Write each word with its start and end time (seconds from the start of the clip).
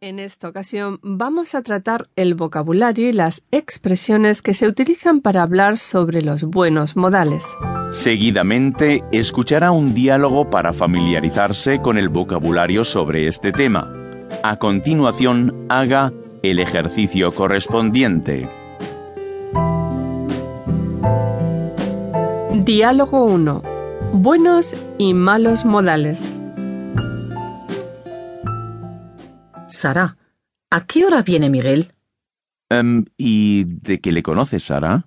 En 0.00 0.20
esta 0.20 0.46
ocasión 0.46 1.00
vamos 1.02 1.56
a 1.56 1.62
tratar 1.62 2.08
el 2.14 2.36
vocabulario 2.36 3.08
y 3.08 3.12
las 3.12 3.42
expresiones 3.50 4.42
que 4.42 4.54
se 4.54 4.68
utilizan 4.68 5.20
para 5.20 5.42
hablar 5.42 5.76
sobre 5.76 6.22
los 6.22 6.44
buenos 6.44 6.96
modales. 6.96 7.44
Seguidamente 7.90 9.02
escuchará 9.10 9.72
un 9.72 9.94
diálogo 9.94 10.50
para 10.50 10.72
familiarizarse 10.72 11.80
con 11.80 11.98
el 11.98 12.10
vocabulario 12.10 12.84
sobre 12.84 13.26
este 13.26 13.50
tema. 13.50 13.92
A 14.44 14.60
continuación, 14.60 15.66
haga 15.68 16.12
el 16.44 16.60
ejercicio 16.60 17.32
correspondiente. 17.32 18.48
Diálogo 22.54 23.24
1. 23.24 23.62
Buenos 24.12 24.76
y 24.96 25.12
malos 25.12 25.64
modales. 25.64 26.37
Sara, 29.68 30.16
¿a 30.70 30.86
qué 30.86 31.04
hora 31.04 31.22
viene 31.22 31.50
Miguel? 31.50 31.92
Em, 32.70 33.04
¿Y 33.16 33.64
de 33.64 34.00
qué 34.00 34.12
le 34.12 34.22
conoces, 34.22 34.64
Sara? 34.64 35.06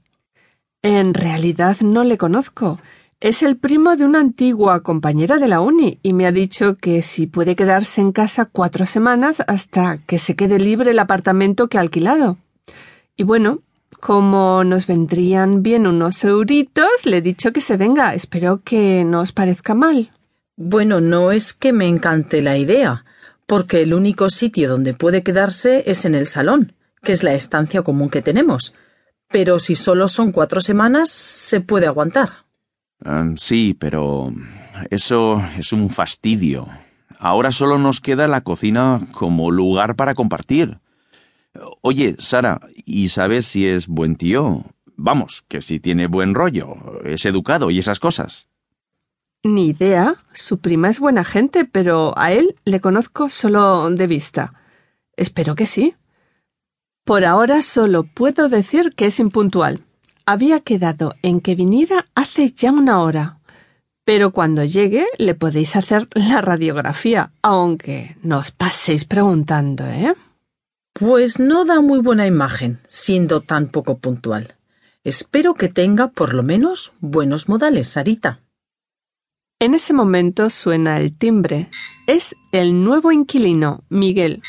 En 0.82 1.14
realidad 1.14 1.78
no 1.82 2.04
le 2.04 2.18
conozco. 2.18 2.80
Es 3.20 3.44
el 3.44 3.58
primo 3.58 3.96
de 3.96 4.06
una 4.06 4.20
antigua 4.20 4.82
compañera 4.82 5.38
de 5.38 5.48
la 5.48 5.62
uni 5.62 6.00
y 6.02 6.14
me 6.14 6.26
ha 6.26 6.32
dicho 6.32 6.76
que 6.78 7.04
si 7.04 7.28
puede 7.28 7.56
quedarse 7.56 8.02
en 8.02 8.12
casa 8.12 8.46
cuatro 8.46 8.86
semanas 8.86 9.44
hasta 9.48 10.00
que 10.08 10.18
se 10.18 10.36
quede 10.36 10.58
libre 10.58 10.92
el 10.92 11.00
apartamento 11.00 11.68
que 11.68 11.78
ha 11.78 11.82
alquilado. 11.82 12.38
Y 13.16 13.24
bueno, 13.24 13.62
como 14.00 14.64
nos 14.64 14.88
vendrían 14.88 15.62
bien 15.62 15.86
unos 15.86 16.24
euritos, 16.24 17.06
le 17.06 17.18
he 17.18 17.22
dicho 17.22 17.54
que 17.54 17.62
se 17.62 17.78
venga. 17.78 18.16
Espero 18.16 18.62
que 18.64 19.04
no 19.06 19.20
os 19.22 19.32
parezca 19.32 19.76
mal. 19.76 20.12
Bueno, 20.58 21.00
no 21.00 21.32
es 21.32 21.54
que 21.54 21.74
me 21.74 21.88
encante 21.88 22.42
la 22.42 22.58
idea, 22.58 23.06
porque 23.52 23.82
el 23.82 23.94
único 23.94 24.30
sitio 24.30 24.70
donde 24.70 24.94
puede 24.94 25.24
quedarse 25.24 25.84
es 25.86 26.06
en 26.06 26.16
el 26.16 26.26
salón, 26.26 26.72
que 27.04 27.12
es 27.12 27.22
la 27.22 27.34
estancia 27.34 27.82
común 27.82 28.10
que 28.10 28.22
tenemos. 28.22 28.74
Pero 29.28 29.60
si 29.60 29.76
solo 29.76 30.08
son 30.08 30.32
cuatro 30.32 30.62
semanas, 30.62 31.10
se 31.10 31.60
puede 31.60 31.86
aguantar. 31.86 32.46
Em, 33.04 33.36
sí, 33.36 33.76
pero 33.78 34.34
eso 34.90 35.44
es 35.58 35.74
un 35.74 35.90
fastidio. 35.90 36.70
Ahora 37.20 37.52
solo 37.52 37.78
nos 37.78 38.00
queda 38.00 38.30
la 38.30 38.40
cocina 38.40 39.02
como 39.12 39.52
lugar 39.52 39.98
para 39.98 40.16
compartir. 40.16 40.80
Oye, 41.82 42.16
Sara, 42.20 42.62
¿y 42.86 43.10
sabes 43.10 43.48
si 43.48 43.68
es 43.68 43.88
buen 43.88 44.16
tío? 44.16 44.64
Vamos, 44.96 45.44
que 45.50 45.60
si 45.60 45.82
tiene 45.82 46.08
buen 46.08 46.36
rollo, 46.36 47.02
es 47.04 47.26
educado 47.26 47.70
y 47.70 47.80
esas 47.80 48.00
cosas. 48.00 48.48
Ni 49.44 49.70
idea. 49.70 50.24
Su 50.34 50.60
prima 50.60 50.90
es 50.90 51.00
buena 51.00 51.24
gente, 51.24 51.66
pero 51.66 52.18
a 52.18 52.32
él 52.32 52.56
le 52.64 52.80
conozco 52.80 53.30
solo 53.30 53.90
de 53.90 54.08
vista. 54.08 54.54
Espero 55.16 55.56
que 55.56 55.66
sí. 55.66 55.96
Por 57.04 57.26
ahora 57.26 57.62
solo 57.62 58.04
puedo 58.04 58.50
decir 58.50 58.94
que 58.96 59.08
es 59.08 59.20
impuntual. 59.20 59.84
Había 60.26 60.60
quedado 60.60 61.16
en 61.24 61.42
que 61.42 61.56
viniera 61.56 62.06
hace 62.14 62.52
ya 62.52 62.72
una 62.72 63.02
hora. 63.02 63.40
Pero 64.06 64.32
cuando 64.32 64.64
llegue 64.64 65.08
le 65.18 65.34
podéis 65.34 65.76
hacer 65.76 66.08
la 66.14 66.42
radiografía, 66.42 67.32
aunque 67.42 68.18
no 68.22 68.38
os 68.38 68.52
paséis 68.52 69.06
preguntando, 69.06 69.86
¿eh? 69.86 70.14
Pues 70.94 71.40
no 71.40 71.66
da 71.66 71.82
muy 71.82 72.00
buena 72.00 72.28
imagen, 72.28 72.80
siendo 72.88 73.42
tan 73.42 73.70
poco 73.70 73.98
puntual. 73.98 74.56
Espero 75.04 75.56
que 75.56 75.70
tenga 75.70 76.10
por 76.10 76.34
lo 76.34 76.44
menos 76.44 76.94
buenos 77.00 77.50
modales, 77.50 77.88
Sarita. 77.88 78.40
En 79.62 79.76
ese 79.76 79.94
momento 79.94 80.50
suena 80.50 80.98
el 80.98 81.16
timbre. 81.16 81.70
Es 82.08 82.36
el 82.52 82.84
nuevo 82.84 83.12
inquilino, 83.12 83.84
Miguel. 83.90 84.42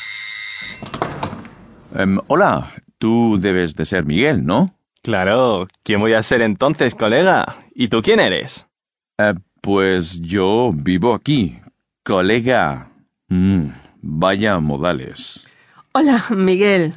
Em, 1.93 2.17
hola, 2.25 2.73
tú 2.97 3.37
debes 3.39 3.75
de 3.75 3.85
ser 3.85 4.05
Miguel, 4.05 4.43
¿no? 4.43 4.75
Claro, 5.03 5.67
¿quién 5.83 5.99
voy 5.99 6.13
a 6.13 6.23
ser 6.23 6.41
entonces, 6.41 6.95
colega? 6.95 7.45
¿Y 7.75 7.89
tú 7.89 8.01
quién 8.01 8.19
eres? 8.19 8.65
Eh, 9.19 9.35
pues 9.61 10.19
yo 10.19 10.71
vivo 10.73 11.13
aquí, 11.13 11.59
colega. 12.03 12.89
Mm, 13.27 13.67
vaya 14.01 14.57
modales. 14.57 15.45
Hola, 15.91 16.25
Miguel. 16.31 16.95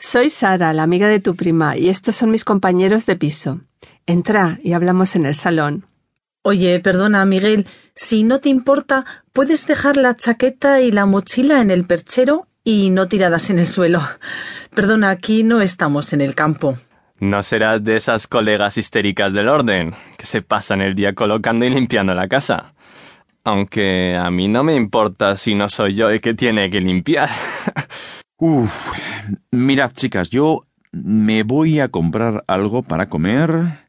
Soy 0.00 0.28
Sara, 0.28 0.72
la 0.72 0.82
amiga 0.82 1.06
de 1.06 1.20
tu 1.20 1.36
prima, 1.36 1.76
y 1.76 1.88
estos 1.88 2.16
son 2.16 2.32
mis 2.32 2.44
compañeros 2.44 3.06
de 3.06 3.14
piso. 3.14 3.60
Entra 4.06 4.58
y 4.60 4.72
hablamos 4.72 5.14
en 5.14 5.24
el 5.24 5.36
salón. 5.36 5.86
Oye, 6.46 6.78
perdona, 6.78 7.24
Miguel, 7.24 7.66
si 7.94 8.22
no 8.22 8.38
te 8.38 8.50
importa, 8.50 9.06
puedes 9.32 9.66
dejar 9.66 9.96
la 9.96 10.14
chaqueta 10.14 10.82
y 10.82 10.92
la 10.92 11.06
mochila 11.06 11.62
en 11.62 11.70
el 11.70 11.86
perchero 11.86 12.48
y 12.62 12.90
no 12.90 13.08
tiradas 13.08 13.48
en 13.48 13.58
el 13.58 13.66
suelo. 13.66 14.02
Perdona, 14.74 15.08
aquí 15.08 15.42
no 15.42 15.62
estamos 15.62 16.12
en 16.12 16.20
el 16.20 16.34
campo. 16.34 16.76
No 17.18 17.42
serás 17.42 17.82
de 17.82 17.96
esas 17.96 18.26
colegas 18.26 18.76
histéricas 18.76 19.32
del 19.32 19.48
orden, 19.48 19.94
que 20.18 20.26
se 20.26 20.42
pasan 20.42 20.82
el 20.82 20.94
día 20.94 21.14
colocando 21.14 21.64
y 21.64 21.70
limpiando 21.70 22.14
la 22.14 22.28
casa. 22.28 22.74
Aunque 23.42 24.14
a 24.14 24.30
mí 24.30 24.46
no 24.46 24.62
me 24.64 24.74
importa 24.74 25.38
si 25.38 25.54
no 25.54 25.70
soy 25.70 25.94
yo 25.94 26.10
el 26.10 26.20
que 26.20 26.34
tiene 26.34 26.68
que 26.68 26.82
limpiar. 26.82 27.30
Uf, 28.36 28.92
mirad 29.50 29.92
chicas, 29.94 30.28
yo 30.28 30.66
me 30.92 31.42
voy 31.42 31.80
a 31.80 31.88
comprar 31.88 32.44
algo 32.48 32.82
para 32.82 33.08
comer 33.08 33.88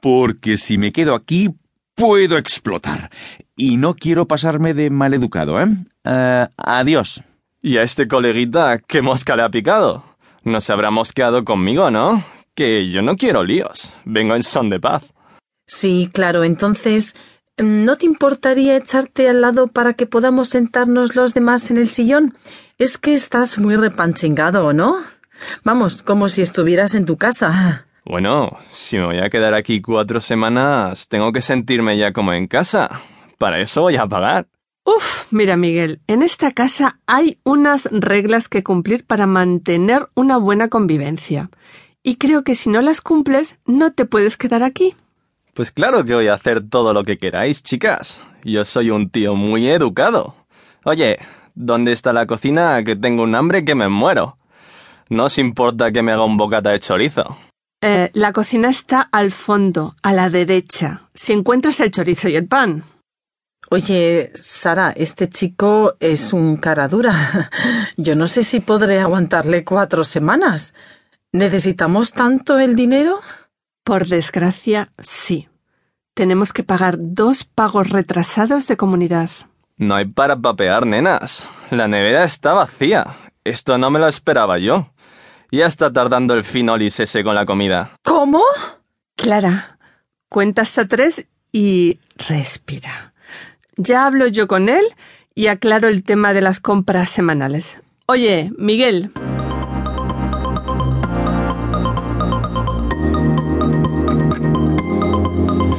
porque 0.00 0.56
si 0.56 0.76
me 0.76 0.90
quedo 0.90 1.14
aquí 1.14 1.54
puedo 1.94 2.36
explotar. 2.36 3.10
Y 3.56 3.76
no 3.76 3.94
quiero 3.94 4.26
pasarme 4.26 4.74
de 4.74 4.90
maleducado, 4.90 5.60
¿eh? 5.60 5.66
Eh, 6.04 6.46
adiós. 6.56 7.22
¿Y 7.62 7.78
a 7.78 7.82
este 7.82 8.08
coleguita 8.08 8.78
qué 8.78 9.00
mosca 9.00 9.36
le 9.36 9.42
ha 9.42 9.48
picado? 9.48 10.04
No 10.42 10.60
se 10.60 10.72
habrá 10.72 10.90
mosqueado 10.90 11.44
conmigo, 11.44 11.90
¿no? 11.90 12.22
Que 12.54 12.90
yo 12.90 13.00
no 13.00 13.16
quiero 13.16 13.42
líos. 13.42 13.96
Vengo 14.04 14.34
en 14.34 14.42
son 14.42 14.68
de 14.68 14.80
paz. 14.80 15.14
Sí, 15.66 16.10
claro, 16.12 16.44
entonces, 16.44 17.16
¿no 17.56 17.96
te 17.96 18.04
importaría 18.04 18.76
echarte 18.76 19.28
al 19.28 19.40
lado 19.40 19.68
para 19.68 19.94
que 19.94 20.06
podamos 20.06 20.50
sentarnos 20.50 21.16
los 21.16 21.32
demás 21.32 21.70
en 21.70 21.78
el 21.78 21.88
sillón? 21.88 22.36
Es 22.76 22.98
que 22.98 23.14
estás 23.14 23.58
muy 23.58 23.76
repanchingado, 23.76 24.72
¿no? 24.74 24.98
Vamos, 25.62 26.02
como 26.02 26.28
si 26.28 26.42
estuvieras 26.42 26.94
en 26.94 27.06
tu 27.06 27.16
casa. 27.16 27.86
Bueno, 28.06 28.58
si 28.68 28.98
me 28.98 29.06
voy 29.06 29.18
a 29.18 29.30
quedar 29.30 29.54
aquí 29.54 29.80
cuatro 29.80 30.20
semanas, 30.20 31.08
tengo 31.08 31.32
que 31.32 31.40
sentirme 31.40 31.96
ya 31.96 32.12
como 32.12 32.34
en 32.34 32.46
casa. 32.46 33.00
Para 33.38 33.60
eso 33.60 33.80
voy 33.80 33.96
a 33.96 34.06
pagar. 34.06 34.46
Uf, 34.84 35.32
mira 35.32 35.56
Miguel, 35.56 36.02
en 36.06 36.22
esta 36.22 36.50
casa 36.50 37.00
hay 37.06 37.38
unas 37.44 37.88
reglas 37.90 38.48
que 38.48 38.62
cumplir 38.62 39.06
para 39.06 39.26
mantener 39.26 40.10
una 40.14 40.36
buena 40.36 40.68
convivencia. 40.68 41.48
Y 42.02 42.16
creo 42.16 42.44
que 42.44 42.54
si 42.54 42.68
no 42.68 42.82
las 42.82 43.00
cumples, 43.00 43.56
no 43.64 43.90
te 43.90 44.04
puedes 44.04 44.36
quedar 44.36 44.62
aquí. 44.62 44.94
Pues 45.54 45.70
claro 45.70 46.04
que 46.04 46.14
voy 46.14 46.28
a 46.28 46.34
hacer 46.34 46.68
todo 46.68 46.92
lo 46.92 47.04
que 47.04 47.16
queráis, 47.16 47.62
chicas. 47.62 48.20
Yo 48.42 48.66
soy 48.66 48.90
un 48.90 49.08
tío 49.08 49.34
muy 49.34 49.66
educado. 49.70 50.34
Oye, 50.84 51.18
¿dónde 51.54 51.92
está 51.92 52.12
la 52.12 52.26
cocina? 52.26 52.84
Que 52.84 52.96
tengo 52.96 53.22
un 53.22 53.34
hambre 53.34 53.64
que 53.64 53.74
me 53.74 53.88
muero. 53.88 54.36
No 55.08 55.24
os 55.24 55.38
importa 55.38 55.90
que 55.92 56.02
me 56.02 56.12
haga 56.12 56.24
un 56.24 56.36
bocata 56.36 56.70
de 56.70 56.80
chorizo. 56.80 57.38
Eh, 57.86 58.10
la 58.14 58.32
cocina 58.32 58.70
está 58.70 59.02
al 59.12 59.30
fondo, 59.30 59.94
a 60.02 60.14
la 60.14 60.30
derecha. 60.30 61.02
Si 61.12 61.34
encuentras 61.34 61.80
el 61.80 61.90
chorizo 61.90 62.30
y 62.30 62.34
el 62.34 62.48
pan. 62.48 62.82
Oye, 63.70 64.32
Sara, 64.36 64.94
este 64.96 65.28
chico 65.28 65.94
es 66.00 66.32
un 66.32 66.56
cara 66.56 66.88
dura. 66.88 67.50
Yo 67.98 68.16
no 68.16 68.26
sé 68.26 68.42
si 68.42 68.60
podré 68.60 69.00
aguantarle 69.00 69.64
cuatro 69.64 70.02
semanas. 70.02 70.72
¿Necesitamos 71.30 72.12
tanto 72.12 72.58
el 72.58 72.74
dinero? 72.74 73.20
Por 73.84 74.06
desgracia, 74.06 74.88
sí. 74.96 75.50
Tenemos 76.14 76.54
que 76.54 76.62
pagar 76.62 76.96
dos 76.98 77.44
pagos 77.44 77.90
retrasados 77.90 78.66
de 78.66 78.78
comunidad. 78.78 79.28
No 79.76 79.94
hay 79.94 80.06
para 80.06 80.38
papear, 80.38 80.86
nenas. 80.86 81.46
La 81.70 81.86
nevera 81.86 82.24
está 82.24 82.54
vacía. 82.54 83.14
Esto 83.44 83.76
no 83.76 83.90
me 83.90 83.98
lo 83.98 84.08
esperaba 84.08 84.58
yo. 84.58 84.93
Ya 85.54 85.66
está 85.66 85.92
tardando 85.92 86.34
el 86.34 86.42
finolis 86.42 86.98
ese 86.98 87.22
con 87.22 87.36
la 87.36 87.46
comida. 87.46 87.92
¿Cómo? 88.02 88.42
Clara, 89.14 89.78
cuenta 90.28 90.62
hasta 90.62 90.88
tres 90.88 91.26
y 91.52 92.00
respira. 92.16 93.14
Ya 93.76 94.04
hablo 94.04 94.26
yo 94.26 94.48
con 94.48 94.68
él 94.68 94.82
y 95.32 95.46
aclaro 95.46 95.86
el 95.86 96.02
tema 96.02 96.32
de 96.32 96.40
las 96.40 96.58
compras 96.58 97.08
semanales. 97.08 97.80
Oye, 98.06 98.50
Miguel. 98.58 99.12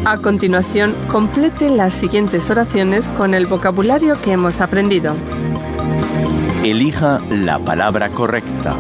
A 0.06 0.20
continuación, 0.22 0.96
complete 1.10 1.70
las 1.70 1.94
siguientes 1.94 2.50
oraciones 2.50 3.10
con 3.10 3.34
el 3.34 3.46
vocabulario 3.46 4.22
que 4.22 4.32
hemos 4.32 4.62
aprendido. 4.62 5.14
Elija 6.64 7.20
la 7.30 7.60
palabra 7.60 8.08
correcta. 8.08 8.78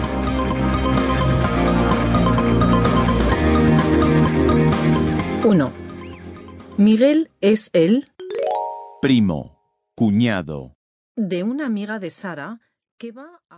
Uno. 5.45 5.71
Miguel 6.75 7.29
es 7.39 7.69
el 7.73 8.07
Primo, 8.99 9.61
cuñado. 9.93 10.73
de 11.15 11.43
una 11.43 11.67
amiga 11.67 11.99
de 11.99 12.09
Sara 12.09 12.61
que 12.97 13.11
va 13.11 13.43
a... 13.47 13.53